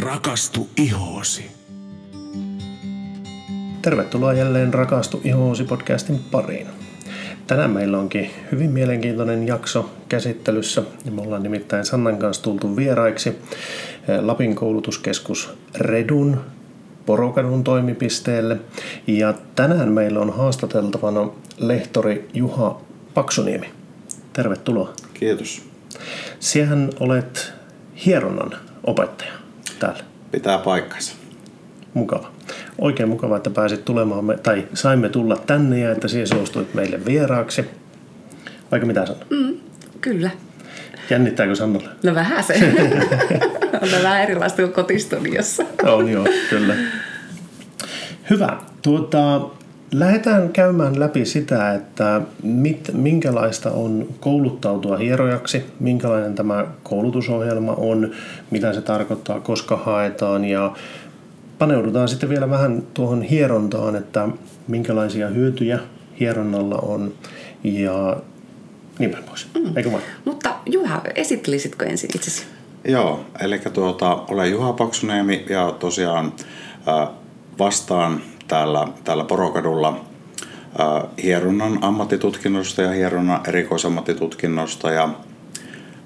[0.00, 1.50] Rakastu ihoosi.
[3.82, 6.66] Tervetuloa jälleen Rakastu ihoosi podcastin pariin.
[7.46, 10.82] Tänään meillä onkin hyvin mielenkiintoinen jakso käsittelyssä.
[11.10, 13.38] Me ollaan nimittäin Sannan kanssa tultu vieraiksi
[14.20, 16.40] Lapin koulutuskeskus Redun
[17.06, 18.56] Porokadun toimipisteelle.
[19.06, 21.28] Ja tänään meillä on haastateltavana
[21.58, 22.80] lehtori Juha
[23.14, 23.70] Paksuniemi.
[24.32, 24.92] Tervetuloa.
[25.14, 25.62] Kiitos.
[26.40, 27.52] Siehän olet
[28.06, 28.50] hieronnan
[28.84, 29.45] opettaja
[29.78, 30.04] täällä.
[30.30, 31.14] Pitää paikkansa.
[31.94, 32.32] Mukava.
[32.78, 37.04] Oikein mukava, että pääsit tulemaan, me, tai saimme tulla tänne ja että sinä suostuit meille
[37.04, 37.64] vieraaksi.
[38.70, 39.22] Vaikka mitä sanoo?
[39.30, 39.56] Mm,
[40.00, 40.30] kyllä.
[41.10, 41.88] Jännittääkö Sannalle?
[42.02, 42.54] No vähän se.
[43.82, 45.64] on vähän erilaista kuin kotistudiossa.
[45.82, 46.74] on joo, kyllä.
[48.30, 48.56] Hyvä.
[48.82, 49.40] Tuota,
[49.92, 58.10] lähdetään käymään läpi sitä, että mit, minkälaista on kouluttautua hierojaksi, minkälainen tämä koulutusohjelma on,
[58.50, 60.72] mitä se tarkoittaa, koska haetaan ja
[61.58, 64.28] paneudutaan sitten vielä vähän tuohon hierontaan, että
[64.68, 65.78] minkälaisia hyötyjä
[66.20, 67.14] hieronnalla on
[67.64, 68.16] ja
[68.98, 69.48] niin päin pois.
[69.54, 69.76] Mm.
[69.76, 70.02] Eikö vaan?
[70.24, 72.44] Mutta Juha, esittelisitkö ensin itsesi?
[72.84, 76.32] Joo, eli tuota, olen Juha Paksuniemi ja tosiaan
[76.88, 77.08] äh,
[77.58, 85.08] vastaan täällä, täällä Porokadulla äh, hieronnan ammattitutkinnosta ja hieronnan erikoisammattitutkinnosta ja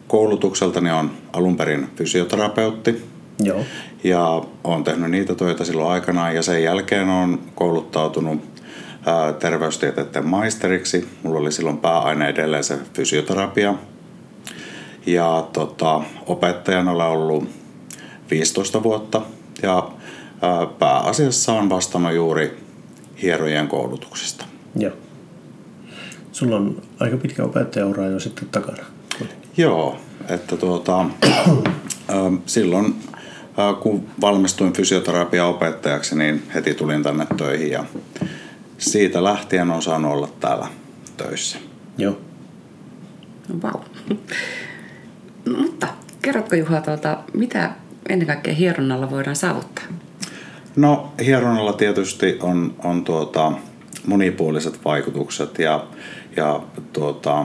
[0.08, 3.05] koulutukseltani on alun perin fysioterapeutti.
[3.38, 3.64] Joo.
[4.05, 8.41] Ja olen tehnyt niitä töitä silloin aikanaan ja sen jälkeen olen kouluttautunut
[9.06, 11.08] ää, terveystieteiden maisteriksi.
[11.22, 13.74] Mulla oli silloin pääaine edelleen se fysioterapia.
[15.06, 17.48] Ja tota, opettajana olen ollut
[18.30, 19.22] 15 vuotta
[19.62, 19.91] ja
[20.78, 22.58] pääasiassa on vastannut juuri
[23.22, 24.44] hierojen koulutuksesta.
[24.77, 24.92] Joo.
[26.33, 28.83] Sulla on aika pitkä opettajaura jo sitten takana.
[29.56, 29.96] Joo,
[30.28, 31.05] että tuota,
[32.46, 32.94] silloin
[33.83, 37.84] kun valmistuin fysioterapiaopettajaksi, niin heti tulin tänne töihin ja
[38.79, 40.67] siitä lähtien on saanut olla täällä
[41.17, 41.58] töissä.
[41.98, 42.18] Joo.
[43.48, 43.83] No, wow.
[45.45, 45.86] No, mutta
[46.23, 47.70] kerrotko Juha, tuota, mitä
[48.08, 49.84] ennen kaikkea hieronnalla voidaan saavuttaa?
[50.77, 53.53] No hieronnalla tietysti on, on tuota,
[54.07, 55.86] monipuoliset vaikutukset ja,
[56.36, 56.61] ja
[56.92, 57.45] tuota,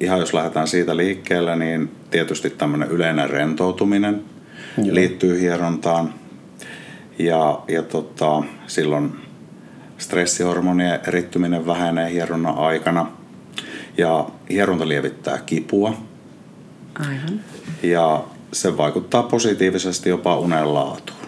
[0.00, 4.22] ihan jos lähdetään siitä liikkeelle, niin tietysti tämmöinen yleinen rentoutuminen–
[4.84, 4.94] Joo.
[4.94, 6.14] liittyy hierontaan.
[7.18, 9.12] Ja, ja tota, silloin
[9.98, 13.06] stressihormonien erittyminen vähenee hieronnan aikana.
[13.98, 15.94] Ja hieronta lievittää kipua.
[16.98, 17.40] Aivan.
[17.82, 21.25] Ja se vaikuttaa positiivisesti jopa unen laatuun.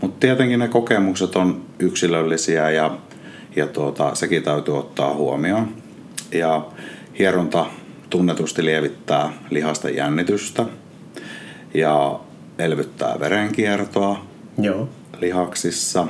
[0.00, 2.98] Mutta tietenkin ne kokemukset on yksilöllisiä ja,
[3.56, 5.68] ja tuota, sekin täytyy ottaa huomioon.
[6.32, 6.66] Ja
[7.18, 7.66] hieronta
[8.10, 10.64] tunnetusti lievittää lihasta jännitystä
[11.74, 12.20] ja
[12.58, 14.26] elvyttää verenkiertoa
[14.58, 14.88] Joo.
[15.20, 16.06] lihaksissa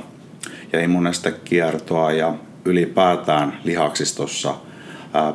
[0.72, 4.54] ja immunestekiertoa ja ylipäätään lihaksistossa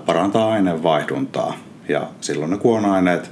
[0.05, 1.57] parantaa aineenvaihduntaa.
[1.89, 3.31] Ja silloin ne kuonaineet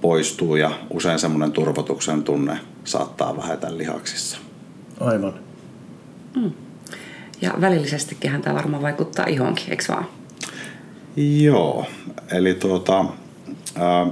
[0.00, 4.38] poistuu ja usein semmoinen turvotuksen tunne saattaa vähetä lihaksissa.
[5.00, 5.34] Aivan.
[6.36, 6.52] Mm.
[7.40, 10.06] Ja välillisestikin tämä varmaan vaikuttaa ihonkin, eikö vaan?
[11.16, 11.86] Joo,
[12.32, 13.04] eli tuota,
[13.74, 14.06] ää,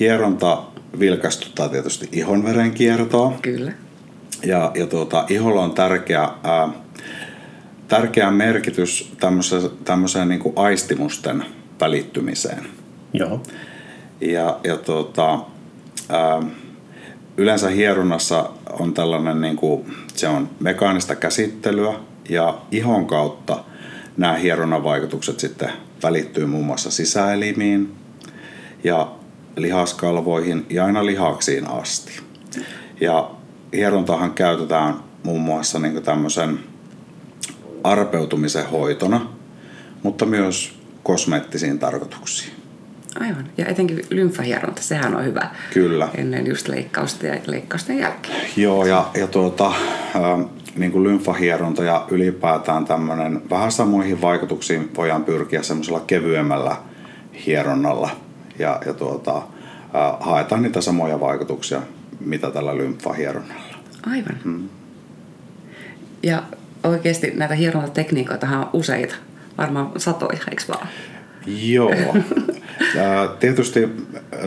[0.00, 0.62] hieronta
[0.98, 3.38] vilkastuttaa tietysti ihonverenkiertoa.
[3.42, 3.72] Kyllä.
[4.44, 6.68] Ja, ja tuota, iholla on tärkeä, ää,
[7.88, 11.44] tärkeä merkitys tämmöiseen, tämmöiseen niin kuin aistimusten
[11.80, 12.66] välittymiseen.
[13.12, 13.42] Joo.
[14.20, 15.40] Ja, ja tuota,
[16.08, 16.42] ää,
[17.36, 21.94] yleensä hieronnassa on tällainen, niin kuin, se on mekaanista käsittelyä
[22.28, 23.64] ja ihon kautta
[24.16, 25.72] nämä hieronnan vaikutukset sitten
[26.02, 27.94] välittyy muun muassa sisäelimiin
[28.84, 29.12] ja
[29.56, 32.12] lihaskalvoihin ja aina lihaksiin asti.
[33.00, 33.30] Ja
[33.72, 36.58] hierontahan käytetään muun muassa niin tämmöisen
[37.84, 39.30] arpeutumisen hoitona,
[40.02, 42.63] mutta myös kosmeettisiin tarkoituksiin.
[43.20, 43.44] Aivan.
[43.58, 45.50] Ja etenkin lymfahieronta, sehän on hyvä.
[45.72, 46.08] Kyllä.
[46.14, 48.46] Ennen just leikkausta ja leikkausten jälkeen.
[48.56, 50.46] Joo, ja, ja tuota, äh,
[50.76, 56.76] niin kuin lymfahieronta ja ylipäätään tämmöinen vähän samoihin vaikutuksiin voidaan pyrkiä semmoisella kevyemmällä
[57.46, 58.10] hieronnalla–
[58.58, 59.42] ja, ja tuota,
[59.94, 61.82] ää, haetaan niitä samoja vaikutuksia,
[62.20, 63.74] mitä tällä lymfahieronnalla.
[64.06, 64.36] Aivan.
[64.44, 64.68] Hmm.
[66.22, 66.42] Ja
[66.84, 69.14] oikeasti näitä hierontatekniikoita on useita,
[69.58, 70.88] varmaan satoja, eikö vaan?
[71.46, 71.94] Joo.
[73.40, 73.88] Tietysti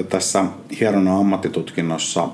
[0.09, 0.45] tässä
[0.79, 2.29] hieronnan ammattitutkinnossa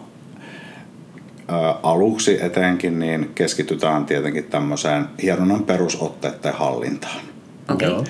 [1.84, 7.22] aluksi etenkin niin keskitytään tietenkin tämmöiseen hieronnan perusotteiden hallintaan.
[7.70, 8.04] Okay.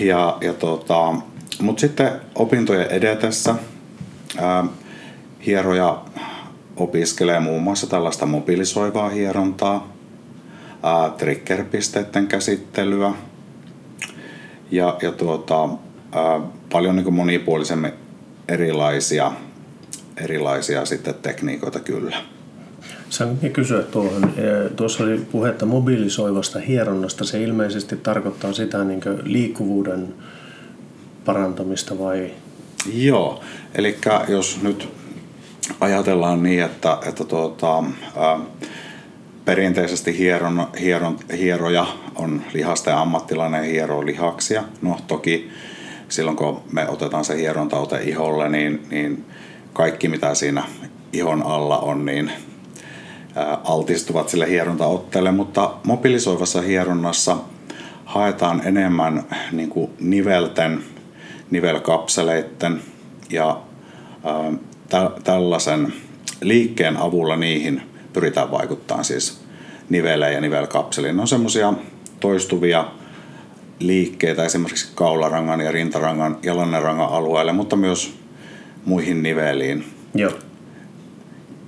[0.00, 1.14] Ja, ja tota,
[1.60, 3.54] mutta sitten opintojen edetessä
[4.38, 4.64] ää,
[5.46, 6.02] hieroja
[6.76, 9.92] opiskelee muun muassa tällaista mobilisoivaa hierontaa,
[10.82, 13.12] ää, triggerpisteiden käsittelyä
[14.70, 15.68] ja, ja tuota,
[16.12, 16.40] ää,
[16.74, 17.92] paljon niin monipuolisemmin
[18.48, 19.32] erilaisia,
[20.16, 22.16] erilaisia sitten tekniikoita kyllä.
[23.10, 24.34] Saanko kysyä tuohon?
[24.76, 27.24] Tuossa oli puhetta mobilisoivasta hieronnasta.
[27.24, 30.14] Se ilmeisesti tarkoittaa sitä niin liikkuvuuden
[31.24, 32.30] parantamista vai?
[32.94, 33.40] Joo,
[33.74, 33.98] eli
[34.28, 34.88] jos nyt
[35.80, 37.84] ajatellaan niin, että, että tuota,
[38.16, 38.40] ää,
[39.44, 44.64] perinteisesti hieron, hieron, hieroja on lihasten ammattilainen hiero lihaksia.
[44.82, 45.50] No toki
[46.08, 49.24] silloin kun me otetaan se hierontaute iholle, niin, niin
[49.72, 50.62] kaikki mitä siinä
[51.12, 52.30] ihon alla on, niin
[53.64, 57.36] altistuvat sille hierontaotteelle, mutta mobilisoivassa hieronnassa
[58.04, 59.22] haetaan enemmän
[59.52, 60.84] niin kuin nivelten,
[61.50, 62.80] nivelkapseleiden
[63.30, 63.60] ja
[64.24, 64.52] ää,
[64.88, 65.92] tä- tällaisen
[66.40, 69.40] liikkeen avulla niihin pyritään vaikuttaa siis
[69.88, 71.16] niveleen ja nivelkapseliin.
[71.16, 71.72] Ne on semmoisia
[72.20, 72.84] toistuvia
[73.86, 78.14] liikkeitä esimerkiksi kaularangan ja rintarangan ja lannerangan alueelle, mutta myös
[78.84, 79.84] muihin niveliin.
[80.14, 80.32] Joo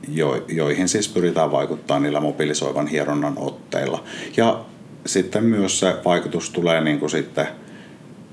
[0.09, 4.05] jo, joihin siis pyritään vaikuttaa niillä mobilisoivan hieronnan otteilla.
[4.37, 4.65] Ja
[5.07, 7.47] sitten myös se vaikutus tulee niin kuin sitten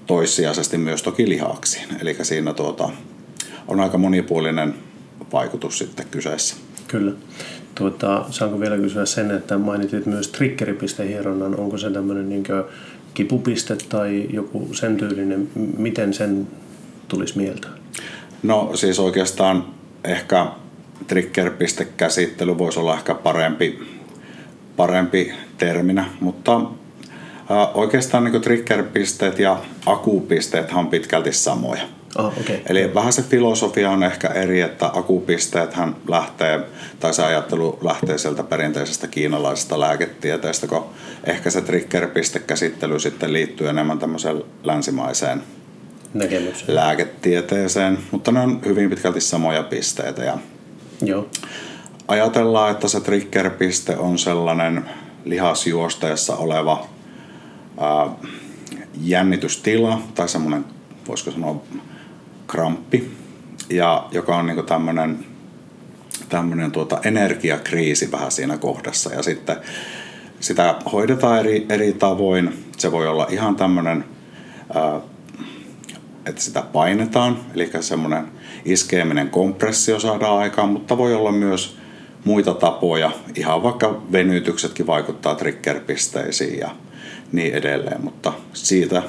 [0.07, 1.87] toissijaisesti myös toki lihaksiin.
[2.01, 2.89] Eli siinä tuota,
[3.67, 4.73] on aika monipuolinen
[5.33, 6.55] vaikutus sitten kyseessä.
[6.87, 7.11] Kyllä.
[7.75, 11.59] Tuota, saanko vielä kysyä sen, että mainitit myös triggeripistehieronnan.
[11.59, 12.43] Onko se tämmöinen niin
[13.13, 15.49] kipupiste tai joku sen tyylinen?
[15.77, 16.47] Miten sen
[17.07, 17.67] tulisi mieltä?
[18.43, 19.65] No siis oikeastaan
[20.03, 20.47] ehkä
[21.07, 23.79] trigger-pistekäsittely voisi olla ehkä parempi,
[24.75, 26.61] parempi terminä, mutta
[27.73, 31.81] oikeastaan niin trigger-pisteet ja akupisteet on pitkälti samoja.
[32.17, 32.57] Oh, okay.
[32.65, 36.59] Eli vähän se filosofia on ehkä eri, että akupisteethän lähtee,
[36.99, 40.85] tai se ajattelu lähtee sieltä perinteisestä kiinalaisesta lääketieteestä, kun
[41.23, 45.43] ehkä se trigger-pistekäsittely sitten liittyy enemmän tämmöiseen länsimaiseen
[46.13, 46.75] Näkemykseen.
[46.75, 50.37] lääketieteeseen, mutta ne on hyvin pitkälti samoja pisteitä ja
[51.01, 51.29] Joo.
[52.07, 54.85] Ajatellaan, että se triggerpiste on sellainen
[55.25, 56.87] lihasjuosteessa oleva
[57.79, 58.09] ää,
[59.01, 60.65] jännitystila tai semmoinen,
[61.07, 61.61] voisiko sanoa,
[62.47, 63.11] kramppi,
[63.69, 65.25] ja joka on niinku tämmöinen
[66.29, 69.13] tämmöinen tuota energiakriisi vähän siinä kohdassa.
[69.13, 69.57] Ja sitten
[70.43, 72.65] sitä hoidetaan eri, eri tavoin.
[72.77, 74.05] Se voi olla ihan tämmöinen,
[76.25, 78.25] että sitä painetaan, eli semmoinen
[78.65, 81.77] iskeeminen kompressio saadaan aikaan, mutta voi olla myös
[82.25, 83.11] muita tapoja.
[83.35, 86.75] Ihan vaikka venytyksetkin vaikuttaa triggerpisteisiin ja
[87.31, 89.03] niin edelleen, mutta siitä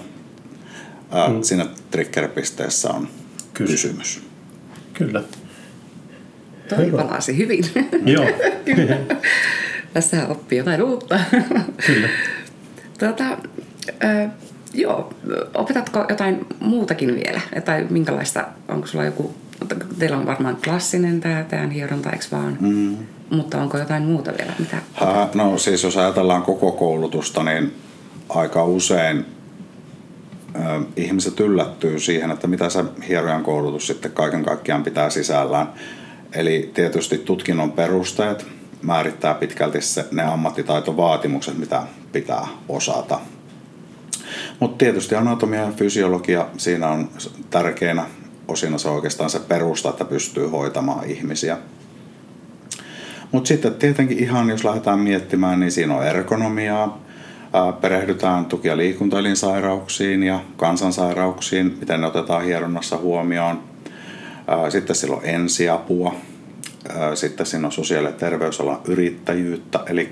[1.10, 1.42] ää, mm.
[1.42, 3.08] siinä triggerpisteessä on
[3.54, 3.72] Kysy.
[3.72, 4.22] kysymys.
[4.92, 5.22] Kyllä.
[6.69, 7.64] Toi palasi hyvin.
[8.06, 8.25] Joo.
[9.94, 11.20] Tässä oppii jotain uutta.
[11.87, 12.08] Kyllä.
[12.99, 13.25] Tuota,
[14.05, 14.31] äh,
[14.75, 15.12] joo,
[15.55, 17.41] opetatko jotain muutakin vielä?
[17.64, 19.35] Tai minkälaista, onko sulla joku
[19.99, 22.58] teillä on varmaan klassinen tämä, tämä hieronta, eikö vaan?
[22.61, 22.96] Mm.
[23.31, 24.52] Mutta onko jotain muuta vielä?
[24.58, 24.76] Mitä?
[24.93, 27.75] Hä, no siis jos ajatellaan koko koulutusta, niin
[28.29, 29.25] aika usein
[30.55, 30.61] ö,
[30.97, 35.68] ihmiset yllättyy siihen, että mitä se hierojan koulutus sitten kaiken kaikkiaan pitää sisällään.
[36.33, 38.47] Eli tietysti tutkinnon perusteet
[38.85, 43.21] määrittää pitkälti se, ne ammattitaitovaatimukset, mitä pitää osata.
[44.61, 47.09] Mutta tietysti anatomia ja fysiologia siinä on
[47.50, 48.07] tärkeänä
[48.49, 51.59] osina se oikeastaan se perusta, että pystyy hoitamaan ihmisiä.
[53.33, 57.03] Mutta sitten tietenkin ihan, jos lähdetään miettimään, niin siinä on ergonomiaa,
[57.81, 63.62] perehdytään tuki- ja liikuntaelinsairauksiin ja kansansairauksiin, miten ne otetaan hieronnassa huomioon.
[64.69, 66.14] Sitten sillä on ensiapua,
[67.14, 70.09] sitten siinä on sosiaali- ja terveysalan yrittäjyyttä, eli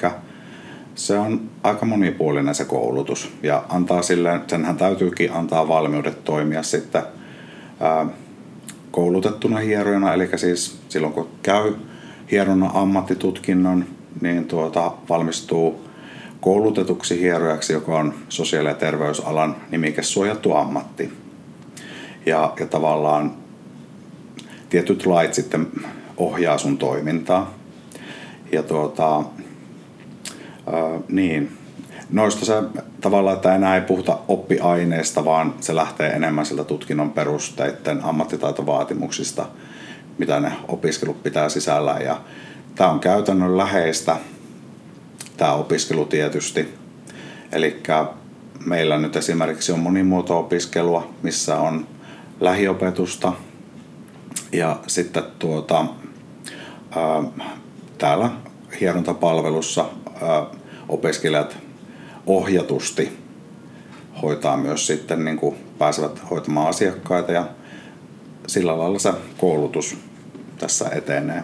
[0.95, 7.03] se on aika monipuolinen se koulutus ja antaa sille, senhän täytyykin antaa valmiudet toimia sitten
[8.91, 11.75] koulutettuna hierojana, eli siis silloin kun käy
[12.31, 13.85] hieronnan ammattitutkinnon,
[14.21, 15.89] niin tuota, valmistuu
[16.41, 21.13] koulutetuksi hierojaksi, joka on sosiaali- ja terveysalan nimikesuojattu ammatti.
[22.27, 23.35] Ja, ja tavallaan
[24.71, 25.67] tietyt lait sitten
[26.23, 27.55] ohjaa sun toimintaa.
[28.53, 29.25] Ja tuota, ää,
[31.09, 31.53] niin,
[32.11, 32.55] noista se
[33.01, 39.47] tavallaan, että enää ei puhuta oppiaineesta, vaan se lähtee enemmän sieltä tutkinnon perusteiden ammattitaitovaatimuksista,
[40.19, 42.05] mitä ne opiskelut pitää sisällään.
[42.05, 42.21] Ja
[42.75, 44.17] tämä on käytännön läheistä,
[45.37, 46.75] tämä opiskelu tietysti.
[47.53, 47.83] Eli
[48.67, 51.87] meillä nyt esimerkiksi on monimuoto-opiskelua, missä on
[52.41, 53.33] lähiopetusta
[54.53, 55.87] ja sitten tuota,
[57.99, 58.31] täällä
[58.81, 59.85] hierontapalvelussa
[60.89, 61.57] opiskelijat
[62.27, 63.19] ohjatusti
[64.23, 67.49] hoitaa myös sitten, niin kuin pääsevät hoitamaan asiakkaita ja
[68.47, 69.97] sillä lailla se koulutus
[70.59, 71.43] tässä etenee.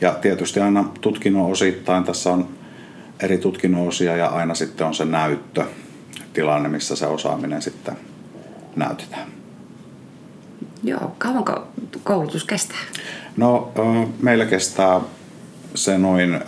[0.00, 2.48] Ja tietysti aina tutkinnon osittain tässä on
[3.20, 5.64] eri tutkinnon osia ja aina sitten on se näyttö,
[6.32, 7.96] tilanne, missä se osaaminen sitten
[8.76, 9.41] näytetään.
[10.82, 11.66] Joo, kauanko
[12.04, 12.78] koulutus kestää?
[13.36, 13.72] No,
[14.22, 15.00] meillä kestää
[15.74, 16.40] se noin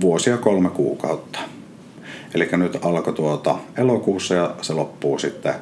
[0.00, 1.38] vuosia kolme kuukautta.
[2.34, 5.54] Eli nyt alkoi tuota elokuussa ja se loppuu sitten,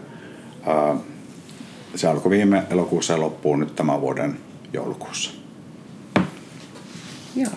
[1.94, 4.38] se alkoi viime elokuussa ja loppuu nyt tämän vuoden
[4.72, 5.30] joulukuussa.
[7.36, 7.52] Joo.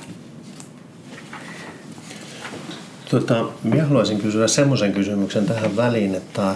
[3.10, 6.56] Tota, minä haluaisin kysyä semmoisen kysymyksen tähän väliin, että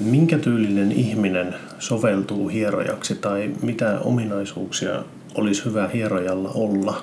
[0.00, 5.02] minkä tyylinen ihminen soveltuu hierojaksi tai mitä ominaisuuksia
[5.34, 7.02] olisi hyvä hierojalla olla?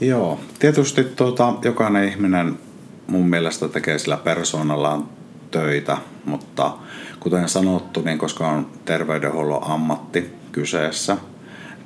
[0.00, 2.58] Joo, tietysti tuota, jokainen ihminen
[3.06, 5.08] mun mielestä tekee sillä persoonallaan
[5.50, 6.72] töitä, mutta
[7.20, 11.16] kuten sanottu, niin koska on terveydenhuollon ammatti kyseessä,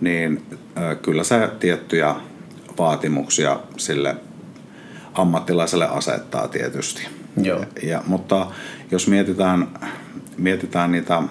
[0.00, 0.42] niin
[1.02, 2.14] kyllä se tiettyjä
[2.78, 4.16] vaatimuksia sille
[5.14, 7.02] ammattilaiselle asettaa tietysti.
[7.42, 7.64] Joo.
[7.82, 8.47] Ja, mutta
[8.90, 9.68] jos mietitään,
[10.38, 11.22] mietitään niitä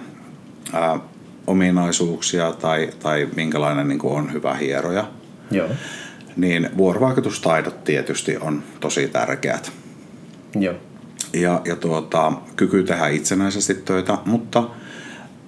[0.73, 0.99] ää,
[1.47, 5.07] ominaisuuksia tai, tai minkälainen niin kuin on hyvä hieroja,
[5.51, 5.69] Joo.
[6.35, 9.71] niin vuorovaikutustaidot tietysti on tosi tärkeät.
[10.55, 10.73] Joo.
[11.33, 14.63] Ja, ja tuota, kyky tehdä itsenäisesti töitä, mutta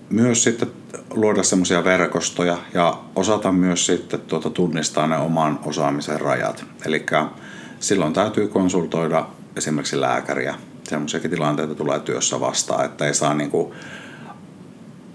[0.09, 0.71] myös sitten
[1.13, 6.65] luoda semmoisia verkostoja ja osata myös sitten tuota tunnistaa ne oman osaamisen rajat.
[6.85, 7.05] Eli
[7.79, 10.55] silloin täytyy konsultoida esimerkiksi lääkäriä.
[10.91, 13.75] Semmoisiakin tilanteita tulee työssä vastaan, että ei saa niinku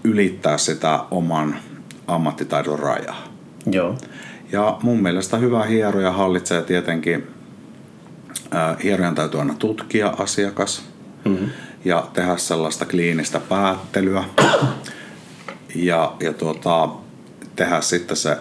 [0.03, 1.55] ylittää sitä oman
[2.07, 3.23] ammattitaidon rajaa.
[3.65, 3.97] Joo.
[4.51, 7.27] Ja mun mielestä hyvä hieroja hallitsee tietenkin,
[8.55, 10.85] äh, hierojan täytyy aina tutkia asiakas
[11.25, 11.49] mm-hmm.
[11.85, 14.23] ja tehdä sellaista kliinistä päättelyä
[15.75, 16.89] ja, ja tuota,
[17.55, 18.37] tehdä sitten se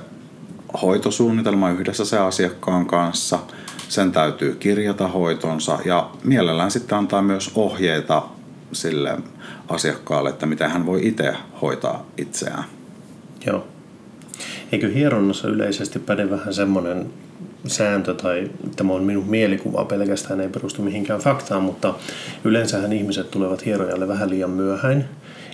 [0.83, 3.39] hoitosuunnitelma yhdessä se asiakkaan kanssa–
[3.89, 8.23] sen täytyy kirjata hoitonsa ja mielellään sitten antaa myös ohjeita
[8.73, 9.19] sille
[9.69, 12.65] asiakkaalle, että miten hän voi itse hoitaa itseään.
[13.47, 13.67] Joo.
[14.73, 17.07] Eikö hieronnassa yleisesti päde vähän semmoinen
[17.67, 21.95] sääntö, tai tämä on minun mielikuva pelkästään, ei perustu mihinkään faktaan, mutta
[22.45, 25.05] yleensähän ihmiset tulevat hierojalle vähän liian myöhäin.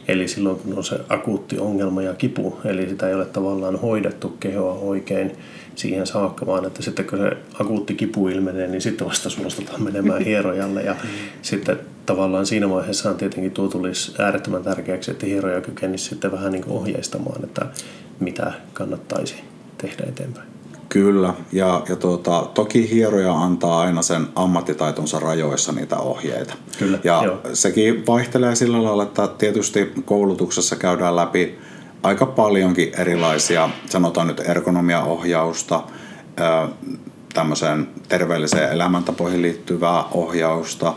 [0.09, 4.29] Eli silloin kun on se akuutti ongelma ja kipu, eli sitä ei ole tavallaan hoidettu
[4.29, 5.33] kehoa oikein,
[5.75, 10.23] siihen saakka, vaan että sitten kun se akuutti kipu ilmenee, niin sitten vasta suostutaan menemään
[10.23, 10.83] hierojalle.
[10.83, 11.09] Ja mm.
[11.43, 16.53] sitten tavallaan siinä vaiheessa on tietenkin tuo tulisi äärettömän tärkeäksi, että hieroja kykenisi sitten vähän
[16.53, 17.67] niin ohjeistamaan, että
[18.21, 19.35] mitä kannattaisi
[19.79, 20.52] tehdä eteenpäin.
[20.93, 26.55] Kyllä, ja, ja tuota, toki hieroja antaa aina sen ammattitaitonsa rajoissa niitä ohjeita.
[26.79, 27.41] Kyllä, ja joo.
[27.53, 31.59] sekin vaihtelee sillä lailla, että tietysti koulutuksessa käydään läpi
[32.03, 35.83] aika paljonkin erilaisia, sanotaan nyt ergonomiaohjausta,
[37.35, 40.95] tämmöiseen terveelliseen elämäntapoihin liittyvää ohjausta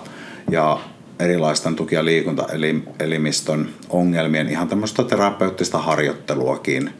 [0.51, 0.79] ja
[1.19, 6.93] erilaisten tuki- ja liikuntaelimistön ongelmien ihan tämmöistä terapeuttista harjoitteluakin.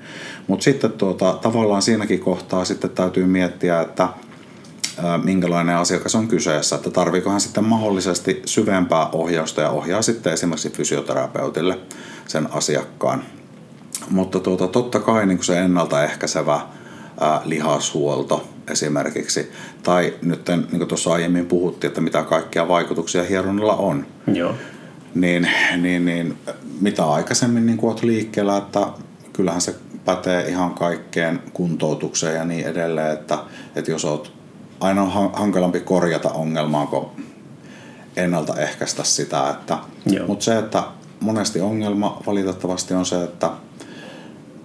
[0.48, 4.10] Mutta sitten tuota, tavallaan siinäkin kohtaa sitten täytyy miettiä, että
[5.24, 10.70] minkälainen asiakas on kyseessä, että tarviiko hän sitten mahdollisesti syvempää ohjausta ja ohjaa sitten esimerkiksi
[10.70, 11.80] fysioterapeutille
[12.28, 13.24] sen asiakkaan
[14.10, 16.62] mutta tuota, totta kai niin se ennaltaehkäisevä
[17.20, 19.52] ää, lihashuolto esimerkiksi,
[19.84, 24.06] tai nyt niin kuin tuossa aiemmin puhuttiin, että mitä kaikkia vaikutuksia hieronnalla on.
[24.34, 24.56] Joo.
[25.16, 26.38] Niin, niin, niin
[26.82, 28.88] mitä aikaisemmin niin olet liikkeellä, että
[29.34, 33.38] kyllähän se pätee ihan kaikkeen kuntoutukseen ja niin edelleen, että,
[33.76, 34.32] että jos olet
[34.80, 37.06] aina on hankalampi korjata ongelmaa kuin
[38.16, 39.50] ennaltaehkäistä sitä.
[39.50, 39.78] Että,
[40.28, 40.84] mutta se, että
[41.20, 43.50] monesti ongelma valitettavasti on se, että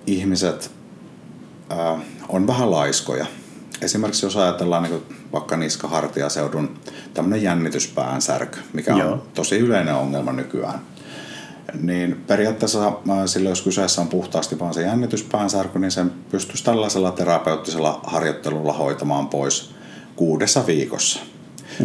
[0.06, 0.70] ihmiset
[1.70, 1.98] ää,
[2.32, 3.26] on vähän laiskoja.
[3.82, 6.78] Esimerkiksi jos ajatellaan niin vaikka niskahartiaseudun
[7.14, 9.12] tämmöinen jännityspäänsärky, mikä Joo.
[9.12, 10.80] on tosi yleinen ongelma nykyään.
[11.82, 12.92] Niin periaatteessa
[13.26, 19.28] silloin, jos kyseessä on puhtaasti vain se jännityspäänsärky, niin sen pystyisi tällaisella terapeuttisella harjoittelulla hoitamaan
[19.28, 19.74] pois
[20.16, 21.20] kuudessa viikossa.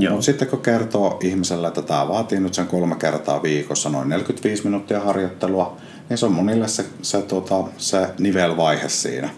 [0.10, 4.64] Mutta sitten kun kertoo ihmiselle, että tämä vaatii nyt sen kolme kertaa viikossa noin 45
[4.64, 5.78] minuuttia harjoittelua,
[6.10, 9.30] niin se on monille se, se, tota, se nivelvaihe siinä.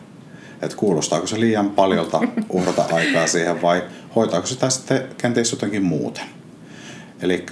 [0.62, 3.84] Että kuulostaako se liian paljolta uhrata aikaa siihen vai
[4.16, 6.24] hoitaako sitä sitten kenties jotenkin muuten.
[7.22, 7.46] Eli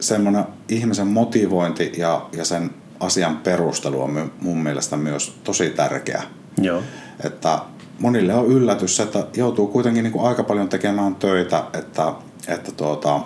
[0.00, 2.70] semmoinen ihmisen motivointi ja, ja sen
[3.00, 6.22] asian perustelu on mun mielestä myös tosi tärkeä.
[6.60, 6.82] Joo.
[7.24, 7.58] Että
[7.98, 12.12] monille on yllätys, että joutuu kuitenkin niin kuin aika paljon tekemään töitä, että,
[12.48, 13.20] että tuota,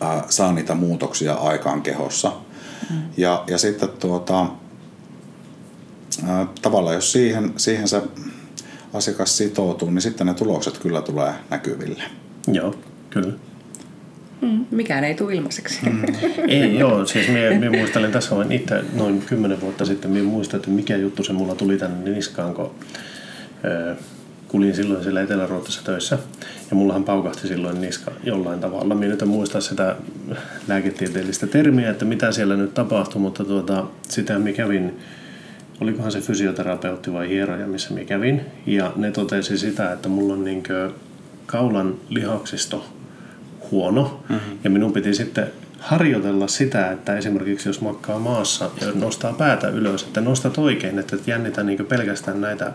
[0.00, 2.32] ää, saa niitä muutoksia aikaan kehossa.
[2.90, 2.96] Mm.
[3.16, 4.46] Ja, ja sitten tuota,
[6.26, 8.02] ää, tavallaan jos siihen, siihen se
[8.94, 12.02] asiakas sitoutuu, niin sitten ne tulokset kyllä tulee näkyville.
[12.52, 12.74] Joo,
[13.10, 13.32] kyllä.
[14.40, 15.78] Mm, mikään ei tule ilmaiseksi.
[15.90, 16.02] Mm.
[16.48, 17.06] ei, joo.
[17.06, 20.96] Siis minä, minä muistelen tässä on itse noin kymmenen vuotta sitten, minä muistan, että mikä
[20.96, 22.70] juttu se mulla tuli tänne niskaan, kun
[23.90, 23.96] äh,
[24.48, 25.48] kulin silloin siellä etelä
[25.84, 26.18] töissä.
[26.70, 28.94] Ja mullahan paukahti silloin niska jollain tavalla.
[28.94, 29.96] Minä nyt en muista sitä
[30.68, 34.98] lääketieteellistä termiä, että mitä siellä nyt tapahtui, mutta tuota, sitä minä kävin
[35.80, 38.40] olikohan se fysioterapeutti vai hieroja, missä minä kävin.
[38.66, 40.62] Ja ne totesi sitä, että mulla on niin
[41.46, 42.86] kaulan lihaksisto
[43.70, 44.24] huono.
[44.28, 44.58] Mm-hmm.
[44.64, 45.46] Ja minun piti sitten
[45.78, 51.16] harjoitella sitä, että esimerkiksi jos makkaa maassa ja nostaa päätä ylös, että nostat oikein, että
[51.26, 52.72] jännitä niin pelkästään näitä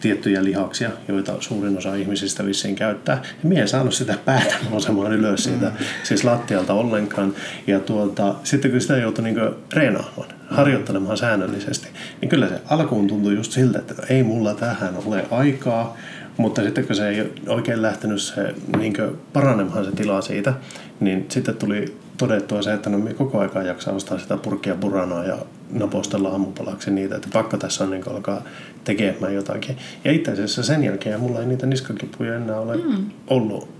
[0.00, 3.22] tiettyjä lihaksia, joita suurin osa ihmisistä vissiin käyttää.
[3.42, 5.84] Ja minä en saanut sitä päätä nousemaan ylös siitä, mm.
[6.02, 7.34] siis lattialta ollenkaan.
[7.66, 9.36] Ja tuota, sitten kun sitä joutui niin
[9.72, 11.88] reenaamaan, harjoittelemaan säännöllisesti,
[12.20, 15.96] niin kyllä se alkuun tuntui just siltä, että ei mulla tähän ole aikaa,
[16.36, 18.94] mutta sitten kun se ei oikein lähtenyt se, niin
[19.32, 20.54] paranemaan se tila siitä,
[21.00, 25.24] niin sitten tuli todettua se, että no me koko aika jaksaa ostaa sitä purkkia buranaa
[25.24, 25.38] ja
[25.70, 28.42] napostella aamupalaksi niitä, että pakko tässä on niin alkaa
[28.84, 29.76] tekemään jotakin.
[30.04, 33.10] Ja itse asiassa sen jälkeen mulla ei niitä niskakipuja enää ole mm.
[33.26, 33.75] ollut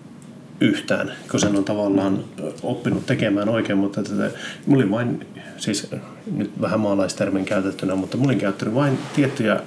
[0.61, 2.25] yhtään, kun sen on tavallaan
[2.63, 4.31] oppinut tekemään oikein, mutta että
[4.67, 5.91] mulla oli vain, siis
[6.37, 9.61] nyt vähän maalaistermin käytettynä, mutta mulla oli käyttänyt vain tiettyjä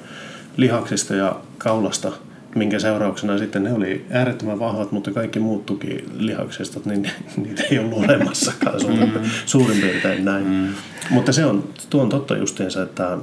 [0.58, 2.12] lihaksista ja kaulasta–
[2.56, 7.12] minkä seurauksena sitten ne oli äärettömän vahvat, mutta kaikki muut tukilihaksistot, niin
[7.44, 9.30] niitä ei ollut olemassakaan suurin, mm.
[9.46, 10.48] suurin piirtein näin.
[10.48, 10.68] Mm.
[11.10, 13.18] Mutta se on, tuo on totta justiinsa, että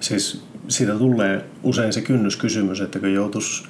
[0.00, 3.64] siis siitä tulee usein se kynnyskysymys, että kun joutuisi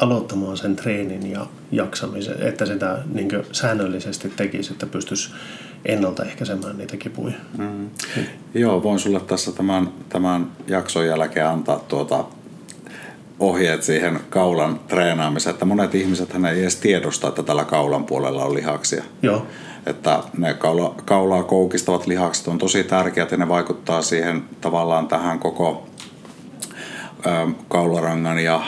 [0.00, 5.30] aloittamaan sen treenin ja jaksamisen, että sitä niin säännöllisesti tekisi, että pystyisi
[5.84, 7.34] ennaltaehkäisemään niitä kipuja.
[7.58, 7.64] Mm.
[7.64, 7.90] Mm.
[8.54, 12.24] Joo, voin sulle tässä tämän, tämän jakson jälkeen antaa tuota
[13.40, 18.54] ohjeet siihen kaulan treenaamiseen, että monet ihmiset ei edes tiedosta, että tällä kaulan puolella on
[18.54, 19.04] lihaksia.
[19.22, 19.46] Joo.
[19.86, 25.38] Että ne kaula, kaulaa koukistavat lihakset on tosi tärkeät ja ne vaikuttaa siihen tavallaan tähän
[25.38, 25.89] koko
[27.68, 28.62] kaularangan ja,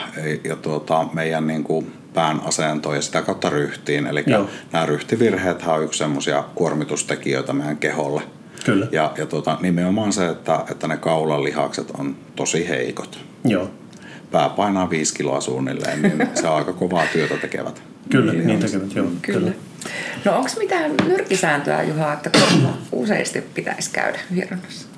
[0.45, 4.07] ja tuota, meidän niin kuin pään asentoon ja sitä kautta ryhtiin.
[4.07, 4.49] Eli Joo.
[4.73, 8.23] nämä ryhtivirheet on yksi semmoisia kuormitustekijöitä meidän keholle.
[8.65, 8.87] Kyllä.
[8.93, 13.19] Ja, ja tuota, nimenomaan se, että, että ne kaulan lihakset on tosi heikot.
[13.45, 13.71] Joo
[14.33, 17.83] pää painaa viisi kiloa suunnilleen, niin se on aika kovaa työtä tekevät.
[18.11, 19.07] Kyllä, niin, niin tekevät, joo.
[19.23, 19.39] Kyllä.
[19.39, 19.53] kyllä.
[20.25, 22.31] No onko mitään nyrkkisääntöä, Juha, että
[22.93, 24.89] useasti pitäisi käydä hieronnassa?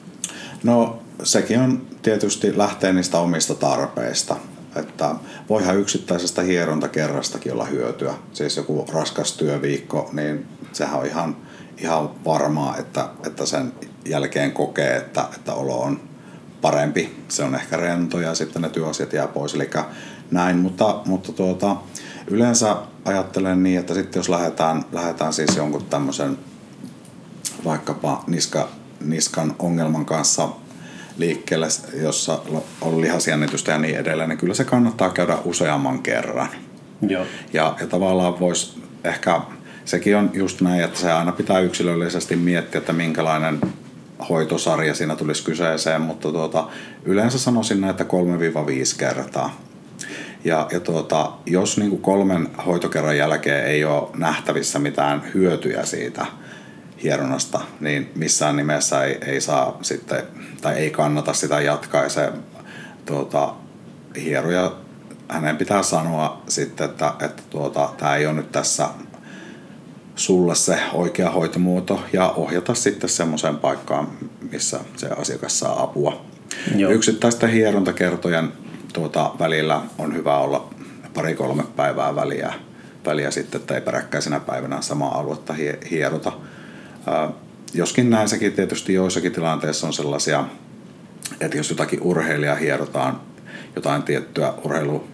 [0.62, 4.36] No sekin on tietysti lähtee niistä omista tarpeista.
[4.76, 5.14] Että
[5.48, 8.14] voihan yksittäisestä hierontakerrastakin olla hyötyä.
[8.32, 11.36] Siis joku raskas työviikko, niin sehän on ihan,
[11.78, 13.72] ihan varmaa, että, että sen
[14.04, 16.00] jälkeen kokee, että, että olo on
[16.60, 17.24] parempi.
[17.28, 19.54] Se on ehkä rento ja sitten ne työasiat jää pois.
[19.54, 19.70] Eli
[20.30, 21.76] näin, mutta, mutta tuota,
[22.26, 26.38] yleensä ajattelen niin, että sitten jos lähdetään, lähdetään siis jonkun tämmöisen
[27.64, 28.68] vaikkapa niska,
[29.00, 30.48] niskan ongelman kanssa
[31.16, 31.66] liikkeelle,
[32.02, 32.38] jossa
[32.80, 36.48] on lihasjännitystä ja niin edelleen, niin kyllä se kannattaa käydä useamman kerran.
[37.08, 37.26] Joo.
[37.52, 39.40] Ja, ja tavallaan voisi ehkä,
[39.84, 43.60] sekin on just näin, että se aina pitää yksilöllisesti miettiä, että minkälainen
[44.28, 46.68] hoitosarja siinä tulisi kyseeseen, mutta tuota,
[47.04, 48.06] yleensä sanoisin näitä 3-5
[48.98, 49.60] kertaa.
[50.44, 56.26] Ja, ja tuota, jos niin kuin kolmen hoitokerran jälkeen ei ole nähtävissä mitään hyötyjä siitä
[57.04, 60.22] hieronnasta, niin missään nimessä ei, ei saa sitten,
[60.60, 62.02] tai ei kannata sitä jatkaa.
[62.02, 62.32] Ja se
[63.06, 63.54] tuota,
[64.16, 64.76] hieroja,
[65.28, 68.88] hänen pitää sanoa sitten, että, että tuota, tämä ei ole nyt tässä
[70.16, 74.08] sulle se oikea hoitomuoto ja ohjata sitten semmoiseen paikkaan,
[74.52, 76.24] missä se asiakas saa apua.
[76.76, 76.92] Joo.
[76.92, 78.52] Yksittäisten hierontakertojen
[78.92, 80.70] tuota, välillä on hyvä olla
[81.14, 82.54] pari-kolme päivää väliä,
[83.06, 85.54] väliä sitten, että ei peräkkäisenä päivänä samaa aluetta
[85.90, 86.32] hierota.
[87.74, 90.44] Joskin näissäkin tietysti joissakin tilanteissa on sellaisia,
[91.40, 93.20] että jos jotakin urheilijaa hierotaan,
[93.76, 95.04] jotain tiettyä urheilu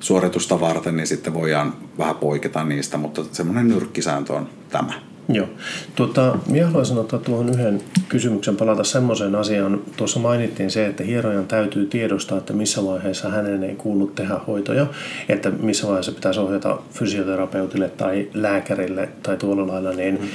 [0.00, 4.92] suoritusta varten, niin sitten voidaan vähän poiketa niistä, mutta semmoinen nyrkkisääntö on tämä.
[5.28, 5.46] Joo.
[5.94, 9.80] Tuota, minä haluaisin ottaa tuohon yhden kysymyksen, palata semmoiseen asiaan.
[9.96, 14.86] Tuossa mainittiin se, että hierojan täytyy tiedostaa, että missä vaiheessa hänen ei kuulu tehdä hoitoja,
[15.28, 20.28] että missä vaiheessa pitäisi ohjata fysioterapeutille tai lääkärille tai tuolla lailla, niin mm.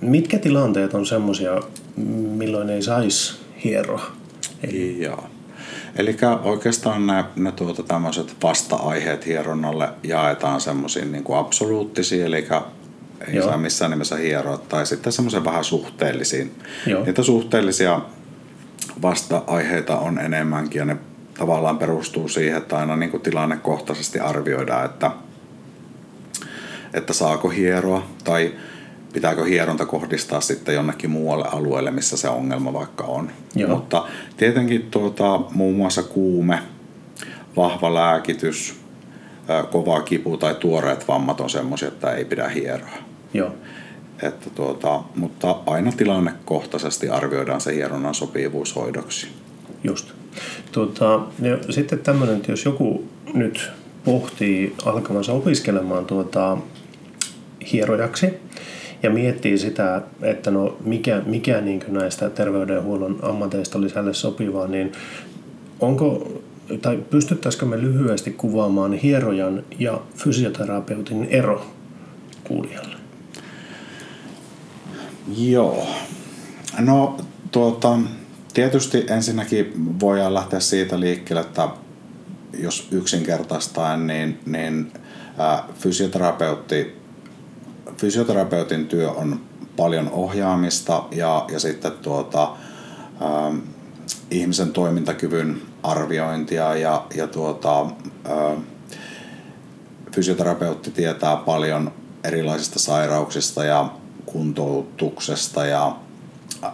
[0.00, 1.62] Mitkä tilanteet on semmoisia,
[2.36, 4.06] milloin ei saisi hieroa?
[4.62, 5.02] Eli...
[5.02, 5.24] Joo.
[5.96, 12.46] Eli oikeastaan ne, ne tuota, tämmöiset vasta-aiheet hieronnalle jaetaan semmoisiin niin kuin absoluuttisiin, eli
[13.28, 13.48] ei Joo.
[13.48, 16.52] saa missään nimessä hieroa, tai sitten semmoisen vähän suhteellisiin.
[16.86, 17.04] Joo.
[17.04, 18.00] Niitä suhteellisia
[19.02, 20.96] vasta-aiheita on enemmänkin, ja ne
[21.38, 25.10] tavallaan perustuu siihen, että aina niin kuin tilannekohtaisesti arvioidaan, että,
[26.94, 28.52] että saako hieroa, tai
[29.14, 33.30] pitääkö hieronta kohdistaa sitten jonnekin muualle alueelle, missä se ongelma vaikka on.
[33.54, 33.70] Joo.
[33.70, 34.04] Mutta
[34.36, 36.58] tietenkin tuota, muun muassa kuume,
[37.56, 38.80] vahva lääkitys,
[39.70, 42.98] kova kipu tai tuoreet vammat on semmoisia, että ei pidä hieroa.
[43.34, 43.54] Joo.
[44.22, 49.28] Että tuota, mutta aina tilannekohtaisesti arvioidaan se hieronnan sopivuus hoidoksi.
[49.84, 50.12] Just.
[50.72, 53.70] Tuota, ja sitten tämmöinen, että jos joku nyt
[54.04, 56.58] pohtii alkavansa opiskelemaan tuota,
[57.72, 58.26] hierojaksi,
[59.04, 64.92] ja miettii sitä, että no mikä, mikä niin näistä terveydenhuollon ammateista olisi hänelle sopivaa, niin
[65.80, 66.32] onko
[66.82, 71.66] tai pystyttäisikö me lyhyesti kuvaamaan hierojan ja fysioterapeutin ero
[72.44, 72.96] kuulijalle?
[75.36, 75.86] Joo.
[76.78, 77.16] No
[77.50, 77.98] tuota,
[78.54, 81.68] tietysti ensinnäkin voidaan lähteä siitä liikkeelle, että
[82.58, 84.92] jos yksinkertaistaen, niin, niin
[85.38, 87.03] ää, fysioterapeutti
[87.96, 89.40] fysioterapeutin työ on
[89.76, 92.46] paljon ohjaamista ja, ja sitten tuota, ä,
[94.30, 97.86] ihmisen toimintakyvyn arviointia ja, ja tuota, ä,
[100.14, 101.92] fysioterapeutti tietää paljon
[102.24, 103.90] erilaisista sairauksista ja
[104.26, 105.96] kuntoutuksesta ja
[106.62, 106.70] ä,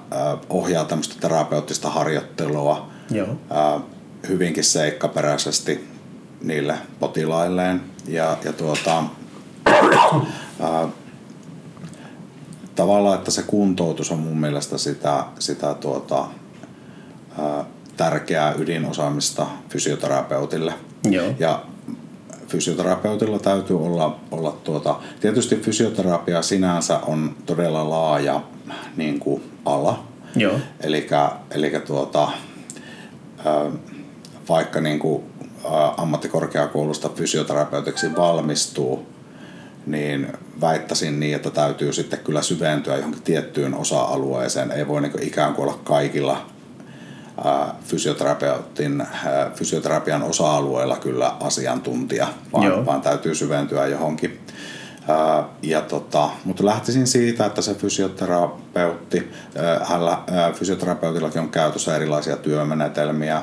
[0.49, 3.29] ohjaa tämmöistä terapeuttista harjoittelua Joo.
[3.29, 3.81] Ä,
[4.29, 5.89] hyvinkin seikkaperäisesti
[6.43, 7.81] niille potilailleen.
[8.09, 9.05] Ja, ja tuota,
[9.69, 10.89] ä,
[12.81, 16.27] tavallaan, että se kuntoutus on mun mielestä sitä, sitä tuota,
[17.39, 17.65] ää,
[17.97, 20.75] tärkeää ydinosaamista fysioterapeutille.
[21.11, 21.33] Joo.
[21.39, 21.63] Ja
[22.49, 28.41] fysioterapeutilla täytyy olla, olla tuota, tietysti fysioterapia sinänsä on todella laaja
[28.97, 30.05] niin kuin ala.
[30.37, 30.55] Joo.
[31.51, 32.29] Eli tuota,
[34.49, 35.23] vaikka niin kuin,
[35.97, 39.07] ammattikorkeakoulusta fysioterapeutiksi valmistuu,
[39.87, 44.71] niin väittäisin niin, että täytyy sitten kyllä syventyä johonkin tiettyyn osa-alueeseen.
[44.71, 46.47] Ei voi niin ikään kuin olla kaikilla
[47.85, 49.07] fysioterapeutin,
[49.55, 54.41] fysioterapian osa-alueilla kyllä asiantuntija, vaan, vaan täytyy syventyä johonkin.
[55.63, 59.33] Ja tota, mutta lähtisin siitä, että se fysioterapeutti,
[59.83, 60.19] hänellä,
[60.55, 63.43] fysioterapeutillakin on käytössä erilaisia työmenetelmiä,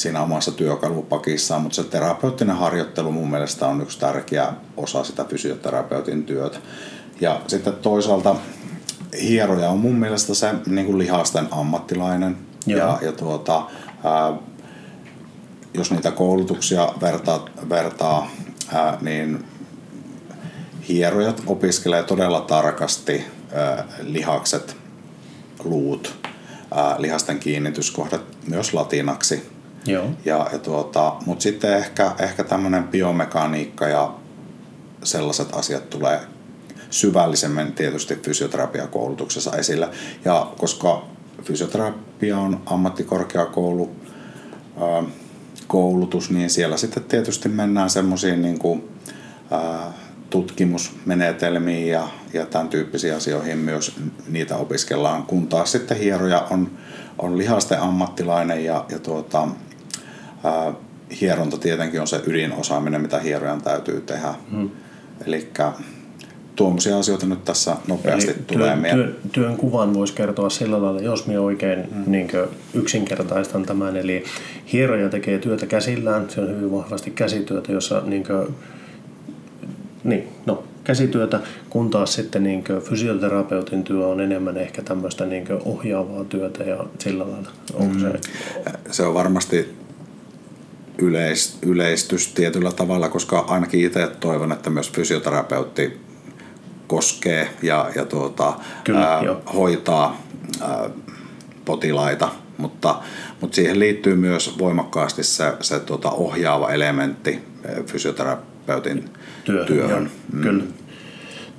[0.00, 6.24] siinä omassa työkalupakissaan, mutta se terapeuttinen harjoittelu mun mielestä on yksi tärkeä osa sitä fysioterapeutin
[6.24, 6.58] työtä.
[7.20, 8.36] Ja sitten toisaalta
[9.22, 12.36] hieroja on mun mielestä se niin kuin lihasten ammattilainen.
[12.66, 12.78] Joo.
[12.78, 13.66] Ja, ja tuota,
[14.04, 14.32] ää,
[15.74, 18.30] jos niitä koulutuksia vertaa, vertaa
[18.72, 19.44] ää, niin
[20.88, 24.76] hierojat opiskelee todella tarkasti ää, lihakset,
[25.64, 26.28] luut,
[26.74, 29.49] ää, lihasten kiinnityskohdat myös latinaksi
[29.86, 30.06] Joo.
[30.24, 34.14] Ja, ja tuota, Mutta sitten ehkä, ehkä tämmöinen biomekaniikka ja
[35.02, 36.20] sellaiset asiat tulee
[36.90, 39.88] syvällisemmin tietysti fysioterapiakoulutuksessa esillä.
[40.24, 41.04] Ja koska
[41.42, 43.90] fysioterapia on ammattikorkeakoulu
[44.80, 45.02] ää,
[45.66, 48.58] koulutus, niin siellä sitten tietysti mennään semmoisiin niin
[50.30, 53.96] tutkimusmenetelmiin ja, ja tämän tyyppisiin asioihin myös
[54.28, 56.70] niitä opiskellaan, kun taas sitten hieroja on,
[57.18, 59.48] on lihasten ammattilainen ja, ja tuota,
[61.20, 64.34] hieronta tietenkin on se ydinosaaminen, mitä hierojan täytyy tehdä.
[64.50, 64.70] Hmm.
[65.26, 65.48] Eli
[66.56, 71.00] tuommoisia asioita nyt tässä nopeasti Eli tulee työn, työn, työn kuvan voisi kertoa sillä lailla,
[71.00, 72.04] jos minä oikein hmm.
[72.06, 72.28] niin
[72.74, 73.96] yksinkertaistan tämän.
[73.96, 74.24] Eli
[74.72, 78.54] hieroja tekee työtä käsillään, se on hyvin vahvasti käsityötä, jossa niin kuin,
[80.04, 86.24] niin, no, käsityötä, kun taas sitten niin fysioterapeutin työ on enemmän ehkä tämmöistä niin ohjaavaa
[86.24, 87.50] työtä ja sillä lailla.
[87.74, 88.00] Onko mm.
[88.00, 88.12] se...
[88.90, 89.79] se on varmasti
[91.00, 96.00] yleis, yleistys tietyllä tavalla, koska ainakin itse toivon, että myös fysioterapeutti
[96.86, 98.52] koskee ja, ja tuota,
[98.84, 99.22] Kyllä, ää,
[99.54, 100.22] hoitaa
[100.60, 100.90] ää,
[101.64, 103.02] potilaita, mutta,
[103.40, 107.38] mutta siihen liittyy myös voimakkaasti se, se tuota, ohjaava elementti
[107.86, 109.04] fysioterapeutin
[109.44, 110.10] Työ, työhön.
[110.32, 110.42] mm.
[110.42, 110.64] Kyllä.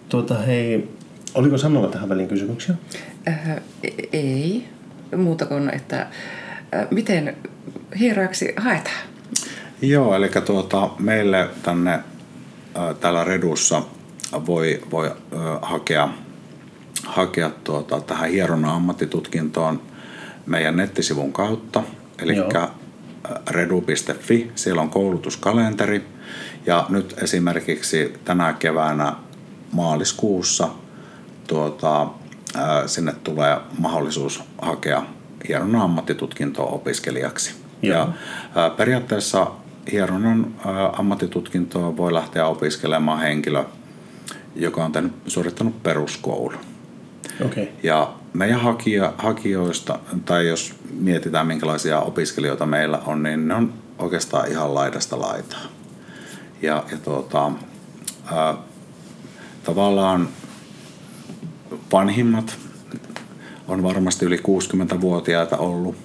[0.10, 0.90] Tuota, hei,
[1.34, 2.76] oliko Sannolla tähän väliin kysymyksiä?
[3.28, 3.50] Äh,
[4.14, 4.68] ei,
[5.18, 7.38] muuta kuin, että äh, miten
[8.00, 9.11] hierojaksi haetaan?
[9.82, 12.00] Joo, eli tuota, meille tänne
[12.76, 13.84] ää, täällä Redussa
[14.46, 16.10] voi, voi ää, hakea,
[17.06, 19.82] hakea tuota, tähän hieronnan ammattitutkintoon
[20.46, 21.84] meidän nettisivun kautta,
[22.20, 22.36] eli
[23.50, 26.08] redu.fi, siellä on koulutuskalenteri
[26.66, 29.14] ja nyt esimerkiksi tänä keväänä
[29.72, 30.70] maaliskuussa
[31.48, 32.08] tuota,
[32.56, 35.04] ää, sinne tulee mahdollisuus hakea
[35.48, 37.54] hieronnan ammattitutkintoa opiskelijaksi.
[37.82, 37.98] Joo.
[37.98, 38.08] Ja
[38.56, 39.48] ää, periaatteessa
[39.92, 43.64] hieronnan ää, ammattitutkintoa voi lähteä opiskelemaan henkilö,
[44.56, 46.58] joka on tehnyt, suorittanut peruskoulun.
[47.46, 47.68] Okay.
[47.84, 54.52] Ja meidän hakija, hakijoista, tai jos mietitään minkälaisia opiskelijoita meillä on, niin ne on oikeastaan
[54.52, 55.62] ihan laidasta laitaa.
[56.62, 57.52] Ja, ja tuota,
[58.32, 58.56] ää,
[59.64, 60.28] tavallaan
[61.92, 62.58] vanhimmat
[63.68, 65.96] on varmasti yli 60-vuotiaita ollut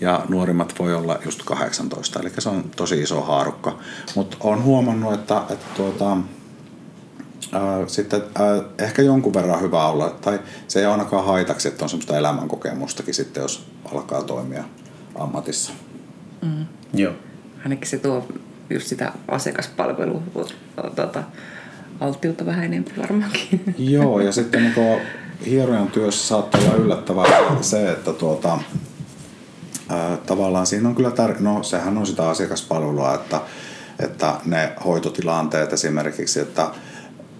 [0.00, 3.78] ja nuorimmat voi olla just 18, eli se on tosi iso haarukka.
[4.14, 6.16] Mutta olen huomannut, että, että tuota,
[7.52, 11.88] ää, sitten ää, ehkä jonkun verran hyvä olla, tai se ei ainakaan haitaksi, että on
[11.88, 14.64] semmoista elämänkokemustakin sitten, jos alkaa toimia
[15.14, 15.72] ammatissa.
[16.94, 17.12] Joo.
[17.64, 18.28] Ainakin se tuo
[18.70, 20.22] just sitä asiakaspalvelua,
[20.96, 21.22] tuota,
[22.00, 23.74] alttiutta vähän enemmän varmaankin.
[23.78, 25.00] Joo, ja sitten niin
[25.46, 27.26] hierojan työssä saattaa olla yllättävää
[27.60, 28.58] se, että tuota,
[29.88, 33.40] ää, tavallaan siinä on kyllä, tär- no sehän on sitä asiakaspalvelua, että,
[33.98, 36.70] että ne hoitotilanteet esimerkiksi, että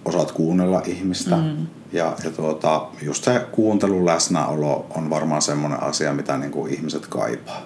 [0.05, 1.67] osaat kuunnella ihmistä mm.
[1.91, 7.07] ja, ja tuota, just se kuuntelun läsnäolo on varmaan semmoinen asia, mitä niin kuin ihmiset
[7.07, 7.61] kaipaa.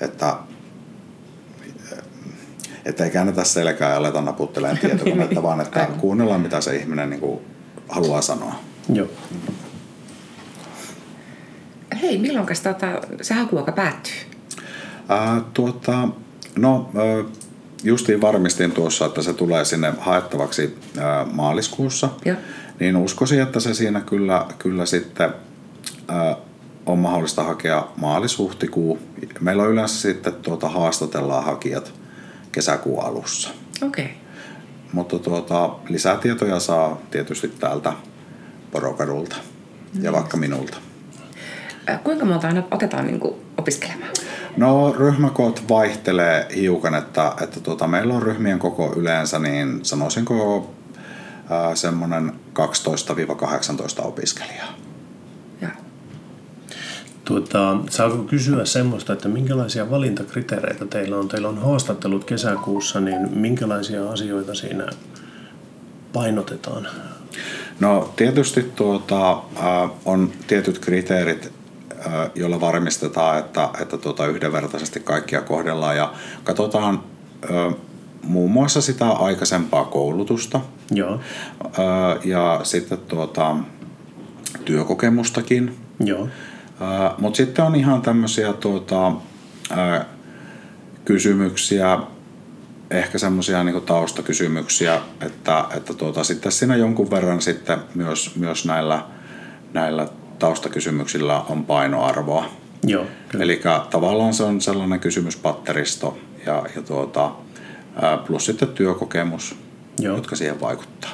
[0.00, 0.34] Että
[2.84, 7.20] että ei käännetä selkää ja aleta naputtelemaan tietokonetta, vaan että kuunnellaan, mitä se ihminen niin
[7.20, 7.40] kuin
[7.88, 8.54] haluaa sanoa.
[8.88, 9.08] Joo.
[12.02, 12.86] Hei, milloin tota,
[13.22, 14.12] se hakuaika päättyy?
[15.08, 16.08] Ää, tuota,
[16.56, 16.90] no,
[17.82, 22.08] justiin varmistin tuossa, että se tulee sinne haettavaksi ää, maaliskuussa.
[22.24, 22.36] Joo.
[22.80, 25.34] Niin uskoisin, että se siinä kyllä, kyllä sitten
[26.08, 26.36] ää,
[26.86, 28.98] on mahdollista hakea maalis-huhtikuu.
[29.40, 31.92] Meillä on yleensä sitten tuota, haastatellaan hakijat
[32.52, 33.50] kesäkuun alussa.
[33.82, 34.04] Okei.
[34.04, 34.16] Okay.
[34.92, 37.92] Mutta tuota, lisätietoja saa tietysti täältä
[38.70, 39.36] porokadulta
[40.00, 40.76] ja vaikka minulta.
[42.04, 44.10] Kuinka monta aina otetaan niin kuin, opiskelemaan?
[44.56, 50.70] No ryhmäkoot vaihtelee hiukan, että, että tuota, meillä on ryhmien koko yleensä, niin sanoisinko
[51.74, 52.32] semmoinen
[54.02, 54.68] 12-18 opiskelijaa.
[57.28, 61.28] Tuota, saako kysyä semmoista, että minkälaisia valintakriteereitä teillä on?
[61.28, 64.86] Teillä on haastattelut kesäkuussa, niin minkälaisia asioita siinä
[66.12, 66.88] painotetaan?
[67.80, 69.42] No tietysti tuota,
[70.04, 71.52] on tietyt kriteerit,
[71.98, 75.96] ää, joilla varmistetaan, että, että tuota, yhdenvertaisesti kaikkia kohdellaan.
[75.96, 76.12] Ja
[76.44, 77.02] katsotaan
[78.22, 80.60] muun muassa sitä aikaisempaa koulutusta.
[80.90, 81.20] Joo,
[82.24, 83.56] ja sitten tuota,
[84.64, 85.76] työkokemustakin.
[86.00, 86.28] joo,
[87.18, 89.12] Mutta sitten on ihan tämmöisiä tuota,
[91.04, 91.98] kysymyksiä,
[92.90, 99.04] ehkä semmoisia niinku taustakysymyksiä, että, että tuota, sitten siinä jonkun verran sitten myös, myös näillä,
[99.72, 100.08] näillä
[100.38, 102.50] taustakysymyksillä on painoarvoa.
[102.82, 103.06] joo.
[103.40, 107.30] Eli tavallaan se on sellainen kysymyspatteristo ja, ja tuota,
[108.26, 109.56] plus sitten työkokemus,
[110.00, 110.16] Joo.
[110.16, 111.10] jotka siihen vaikuttaa.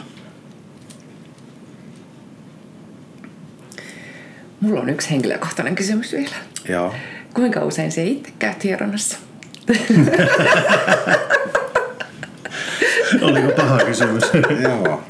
[4.60, 6.36] Mulla on yksi henkilökohtainen kysymys vielä.
[6.68, 6.94] Joo.
[7.34, 9.18] Kuinka usein se itse käyt hieronnassa?
[13.22, 14.24] Oliko paha kysymys?
[14.62, 15.02] Joo.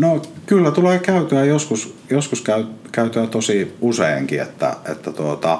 [0.00, 5.58] No kyllä tulee käytyä joskus, joskus käy, käytyä tosi useinkin, että, että tuota,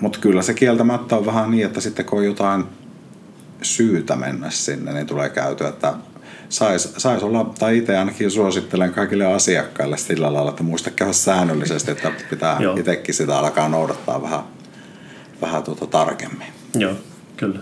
[0.00, 2.64] mutta kyllä se kieltämättä on vähän niin, että sitten kun on jotain
[3.62, 5.94] syytä mennä sinne, niin tulee käytyä, että
[6.48, 11.90] sais, sais olla, tai itse ainakin suosittelen kaikille asiakkaille sillä lailla, että muista käydä säännöllisesti,
[11.90, 14.40] että pitää itsekin sitä alkaa noudattaa vähän,
[15.40, 16.46] vähän tuota tarkemmin.
[16.74, 16.92] joo,
[17.36, 17.58] kyllä.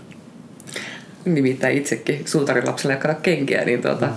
[1.24, 4.12] Nimittäin itsekin suutarilapselle kato kenkiä, niin tuota, mm.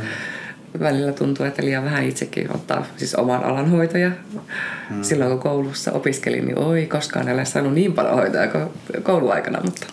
[0.80, 4.12] Välillä tuntuu, että liian vähän itsekin ottaa siis oman alan hoitoja.
[4.90, 5.04] Mm.
[5.04, 8.64] Silloin kun koulussa opiskelin, niin oi, koskaan en ole saanut niin paljon hoitoja kuin
[9.04, 9.88] kouluaikana, mutta,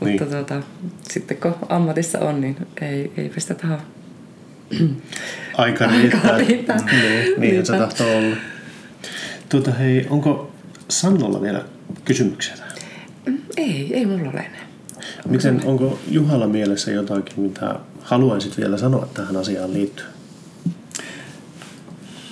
[0.00, 0.12] Niin.
[0.22, 0.62] mutta tuota,
[1.10, 3.78] sitten kun ammatissa on, niin ei, ei pistä tähän.
[5.56, 6.38] Aika Aika riittää.
[6.38, 6.76] riittää.
[6.92, 8.36] Niin, niinhän se tahtoo olla.
[9.48, 10.50] Tuota, hei, onko
[10.88, 11.64] Sannolla vielä
[12.04, 12.72] kysymyksiä tähän?
[13.26, 14.60] Mm, Ei, ei mulla ole enää.
[15.28, 20.10] Miten, onko Juhalla mielessä jotakin, mitä haluaisit vielä sanoa tähän asiaan liittyen?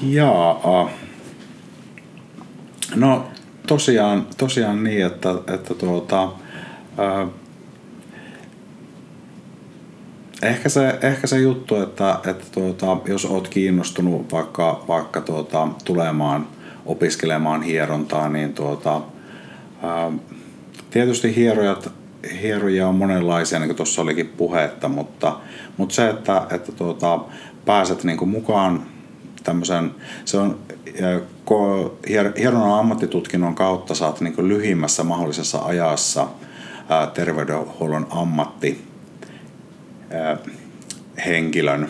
[0.02, 0.90] Jaa.
[2.96, 3.26] No
[3.66, 6.32] tosiaan, tosiaan niin, että, että tuota,
[6.98, 7.26] ää,
[10.42, 16.46] ehkä, se, ehkä se juttu, että, että tuota, jos oot kiinnostunut vaikka, vaikka tuota, tulemaan
[16.86, 19.00] opiskelemaan hierontaa, niin tuota,
[19.82, 20.12] ää,
[20.90, 21.92] tietysti hierojat,
[22.42, 25.36] hieroja on monenlaisia, niin kuin tuossa olikin puhetta, mutta,
[25.76, 27.20] mutta se, että, että tuota,
[27.64, 28.82] pääset niin kuin mukaan
[29.44, 29.90] tämmöisen,
[30.24, 30.58] se on
[32.38, 36.28] hieronnan ammattitutkinnon kautta saat niin kuin lyhimmässä mahdollisessa ajassa
[36.88, 38.84] ää, terveydenhuollon ammatti
[40.10, 40.36] ää,
[41.26, 41.88] henkilön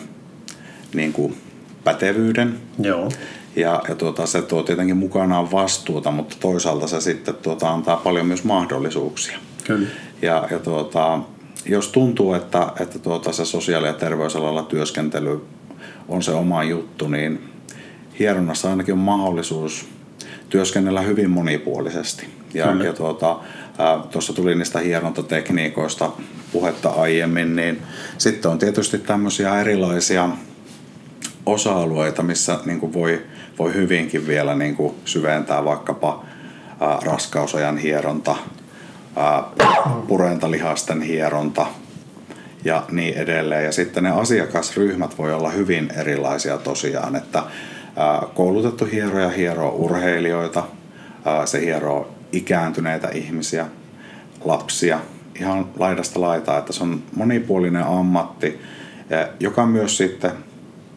[0.93, 1.37] niin kuin
[1.83, 2.59] pätevyyden.
[2.79, 3.09] Joo.
[3.55, 8.25] Ja, ja tuota, se tuo tietenkin mukanaan vastuuta, mutta toisaalta se sitten tuota, antaa paljon
[8.25, 9.37] myös mahdollisuuksia.
[9.67, 9.87] Kyllä.
[10.21, 11.19] Ja, ja tuota,
[11.65, 15.45] jos tuntuu, että, että tuota, se sosiaali- ja terveysalalla työskentely
[16.07, 17.49] on se oma juttu, niin
[18.19, 19.89] hieronnassa ainakin on mahdollisuus
[20.49, 22.27] työskennellä hyvin monipuolisesti.
[22.53, 23.39] Ja, ja tuota,
[24.11, 26.11] tuossa tuli niistä hierontatekniikoista
[26.51, 27.81] puhetta aiemmin, niin
[28.17, 30.29] sitten on tietysti tämmöisiä erilaisia
[31.45, 33.21] osa-alueita, missä niin kuin voi,
[33.59, 36.25] voi hyvinkin vielä niin kuin syventää vaikkapa
[36.79, 38.35] ää, raskausajan hieronta,
[40.07, 41.65] purentalihasten hieronta
[42.63, 43.65] ja niin edelleen.
[43.65, 47.43] Ja sitten ne asiakasryhmät voi olla hyvin erilaisia tosiaan, että
[48.33, 50.63] koulutettu hieroja hieroo urheilijoita,
[51.45, 53.65] se hieroo ikääntyneitä ihmisiä,
[54.45, 54.99] lapsia,
[55.39, 58.59] ihan laidasta laitaa, että se on monipuolinen ammatti,
[59.39, 60.31] joka myös sitten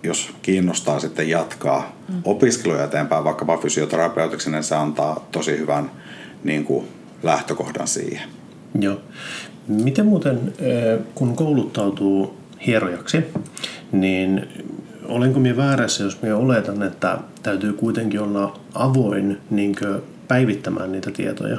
[0.02, 2.14] jos kiinnostaa sitten jatkaa mm.
[2.24, 5.90] opiskeluja eteenpäin vaikkapa fysioterapeutiksi, niin se antaa tosi hyvän
[6.44, 6.88] niin kuin,
[7.22, 8.28] lähtökohdan siihen.
[8.80, 9.00] Joo.
[9.68, 10.52] Miten muuten,
[11.14, 13.24] kun kouluttautuu hierojaksi,
[13.92, 14.48] niin
[15.04, 19.76] olenko minä väärässä, jos minä oletan, että täytyy kuitenkin olla avoin niin
[20.28, 21.58] päivittämään niitä tietoja?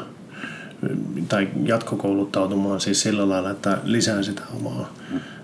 [1.30, 4.93] tai jatkokouluttautumaan siis sillä lailla, että lisää sitä omaa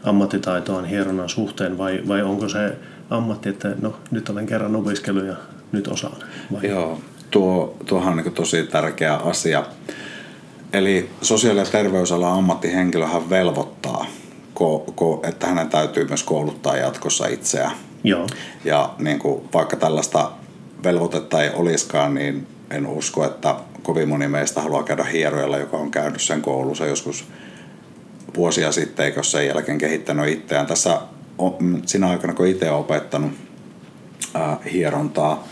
[0.03, 2.77] ammattitaitoaan hieronnan suhteen vai, vai onko se
[3.09, 5.35] ammatti, että no nyt olen kerran opiskellut ja
[5.71, 6.17] nyt osaan?
[6.51, 6.69] Vai?
[6.69, 7.01] Joo,
[7.31, 9.65] tuo, tuohan on niin tosi tärkeä asia.
[10.73, 14.05] Eli sosiaali- ja terveysalan ammattihenkilöhän velvoittaa,
[15.23, 17.71] että hänen täytyy myös kouluttaa jatkossa itseään.
[18.03, 18.27] Joo.
[18.65, 20.31] Ja niin kuin, vaikka tällaista
[20.83, 25.91] velvoitetta ei olisikaan, niin en usko, että kovin moni meistä haluaa käydä hierojalla, joka on
[25.91, 27.25] käynyt sen koulussa joskus
[28.35, 30.65] vuosia sitten, eikö sen jälkeen kehittänyt itseään.
[30.65, 31.01] Tässä
[31.37, 33.31] on, siinä aikana, kun itse olen opettanut
[34.33, 35.47] ää, hierontaa,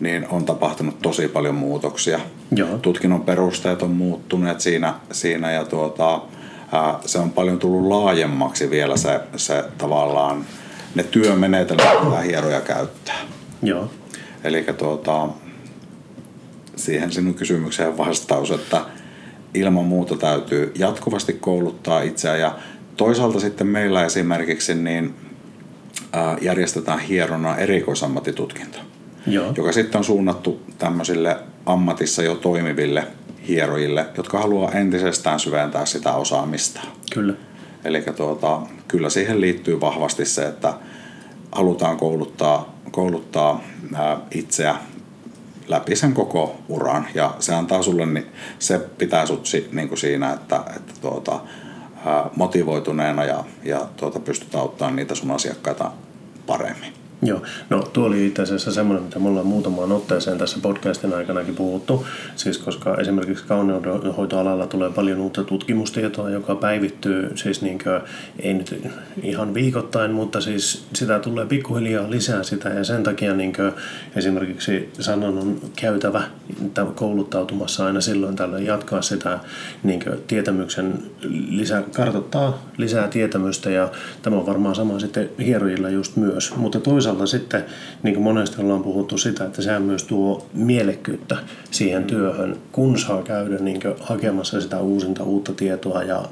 [0.00, 2.20] niin on tapahtunut tosi paljon muutoksia.
[2.52, 2.78] Joo.
[2.78, 6.22] Tutkinnon perusteet on muuttuneet siinä, siinä ja tuota,
[6.72, 10.44] ää, se on paljon tullut laajemmaksi vielä se, se tavallaan
[10.94, 13.18] ne työmenetelmät, mitä hieroja käyttää.
[13.62, 13.90] Joo.
[14.44, 15.28] Eli tuota,
[16.76, 18.84] siihen sinun kysymykseen vastaus, että
[19.54, 22.58] ilman muuta täytyy jatkuvasti kouluttaa itseään ja
[22.96, 25.14] toisaalta sitten meillä esimerkiksi niin
[26.40, 28.78] järjestetään hierona erikoisammattitutkinto,
[29.26, 29.52] Joo.
[29.56, 33.06] joka sitten on suunnattu tämmöisille ammatissa jo toimiville
[33.48, 36.80] hierojille, jotka haluaa entisestään syventää sitä osaamista.
[37.12, 37.34] Kyllä.
[37.84, 40.74] Eli tuota, kyllä siihen liittyy vahvasti se, että
[41.52, 43.64] halutaan kouluttaa, kouluttaa
[44.30, 44.74] itseä
[45.68, 47.06] läpi sen koko uran.
[47.14, 48.26] Ja se antaa sulle, niin
[48.58, 51.40] se pitää sut niin kuin siinä, että, että tuota,
[52.36, 55.92] motivoituneena ja, ja tuota, pystyt auttamaan niitä sun asiakkaita
[56.46, 56.99] paremmin.
[57.22, 61.54] Joo, no tuo oli itse asiassa semmoinen, mitä me ollaan muutamaan otteeseen tässä podcastin aikanakin
[61.54, 62.06] puhuttu.
[62.36, 68.00] Siis koska esimerkiksi kauneudenhoitoalalla tulee paljon uutta tutkimustietoa, joka päivittyy siis niin kuin,
[68.38, 68.90] ei nyt
[69.22, 72.68] ihan viikoittain, mutta siis sitä tulee pikkuhiljaa lisää sitä.
[72.68, 73.72] Ja sen takia niin kuin,
[74.16, 76.22] esimerkiksi sanan on käytävä
[76.94, 79.38] kouluttautumassa aina silloin tällöin jatkaa sitä
[79.82, 81.02] niin kuin, tietämyksen
[81.48, 83.70] lisää, kartoittaa lisää tietämystä.
[83.70, 83.88] Ja
[84.22, 87.64] tämä on varmaan sama sitten hierojilla just myös, mutta toisaalta toisaalta sitten,
[88.02, 91.36] niin kuin monesti ollaan puhuttu sitä, että sehän myös tuo mielekkyyttä
[91.70, 96.24] siihen työhön, kun saa käydä niin hakemassa sitä uusinta uutta tietoa ja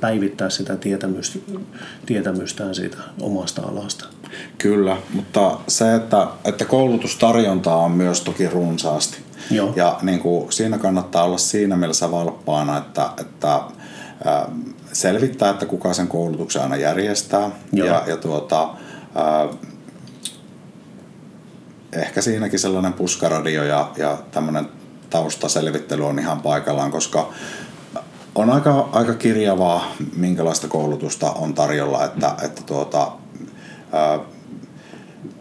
[0.00, 1.38] päivittää sitä tietämystä,
[2.06, 4.04] tietämystään siitä omasta alasta.
[4.58, 9.18] Kyllä, mutta se, että, että koulutustarjontaa on myös toki runsaasti.
[9.50, 9.72] Joo.
[9.76, 13.60] Ja niin kuin, siinä kannattaa olla siinä mielessä valppaana, että, että
[14.92, 17.50] selvittää, että kuka sen koulutuksen aina järjestää.
[17.72, 17.88] Joo.
[17.88, 18.68] Ja, ja tuota,
[21.92, 24.68] ehkä siinäkin sellainen puskaradio ja, ja tämmöinen
[25.10, 27.32] taustaselvittely on ihan paikallaan, koska
[28.34, 33.12] on aika, aika kirjavaa, minkälaista koulutusta on tarjolla, että, että tuota,
[33.92, 34.18] ää,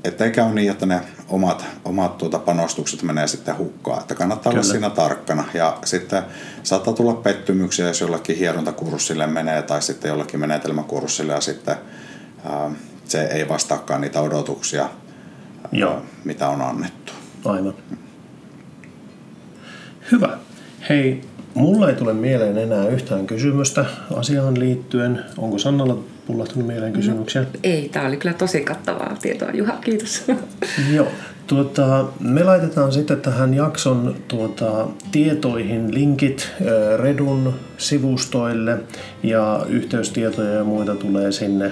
[0.03, 4.01] ettei käy niin, että ne omat, omat tuota panostukset menee sitten hukkaan.
[4.01, 4.61] Että kannattaa Kyllä.
[4.61, 5.43] olla siinä tarkkana.
[5.53, 6.23] Ja sitten
[6.63, 11.75] saattaa tulla pettymyksiä, jos jollekin hierontakurssille menee tai sitten jollekin menetelmäkurssille ja sitten
[12.45, 12.71] ää,
[13.05, 14.89] se ei vastaakaan niitä odotuksia–
[15.72, 16.01] Joo.
[16.24, 17.13] mitä on annettu.
[17.45, 17.74] Aivan.
[20.11, 20.38] Hyvä.
[20.89, 21.22] Hei,
[21.53, 25.24] mulla ei tule mieleen enää yhtään kysymystä asiaan liittyen.
[25.38, 27.41] Onko Sannalla pullahtunut mieleen kysymyksiä?
[27.41, 29.51] No, ei, tämä oli kyllä tosi kattavaa tietoa.
[29.51, 30.24] Juha, kiitos.
[30.95, 31.07] Joo.
[31.47, 36.51] Tuota, me laitetaan sitten tähän jakson tuota, tietoihin linkit
[36.97, 38.78] Redun sivustoille
[39.24, 41.72] ja yhteystietoja ja muita tulee sinne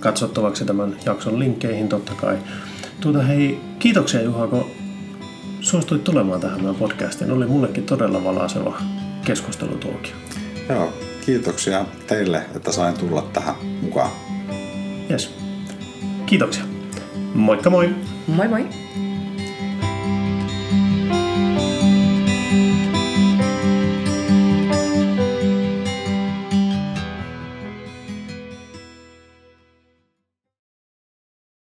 [0.00, 2.38] katsottavaksi tämän jakson linkkeihin totta kai.
[3.00, 4.66] Tuota, hei, kiitoksia Juha, kun
[5.60, 7.30] suostuit tulemaan tähän meidän podcastiin.
[7.30, 8.78] Oli mullekin todella valaiseva
[9.24, 10.12] keskustelutuokio.
[10.68, 10.92] Joo,
[11.26, 14.10] kiitoksia teille, että sain tulla tähän mukaan.
[15.10, 15.34] Yes.
[16.26, 16.64] Kiitoksia.
[17.34, 17.94] Moikka moi!
[18.26, 18.66] Moi moi!